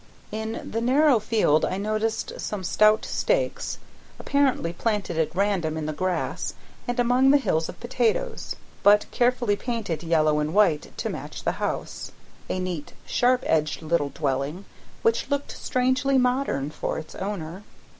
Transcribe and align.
In 0.31 0.71
the 0.71 0.81
narrow 0.81 1.19
field 1.19 1.63
I 1.63 1.77
noticed 1.77 2.39
some 2.39 2.63
stout 2.63 3.05
stakes, 3.05 3.77
apparently 4.17 4.73
planted 4.73 5.15
at 5.19 5.35
random 5.35 5.77
in 5.77 5.85
the 5.85 5.93
grass 5.93 6.55
and 6.87 6.99
among 6.99 7.29
the 7.29 7.37
hills 7.37 7.69
of 7.69 7.79
potatoes, 7.79 8.55
but 8.81 9.05
carefully 9.11 9.55
painted 9.55 10.01
yellow 10.01 10.39
and 10.39 10.55
white 10.55 10.91
to 10.97 11.09
match 11.09 11.43
the 11.43 11.51
house, 11.61 12.11
a 12.49 12.57
neat 12.59 12.93
sharp 13.05 13.43
edged 13.45 13.83
little 13.83 14.09
dwelling, 14.09 14.65
which 15.03 15.29
looked 15.29 15.51
strangely 15.51 16.17
modern 16.17 16.71
for 16.71 16.97
its 16.97 17.13
owner. 17.13 17.61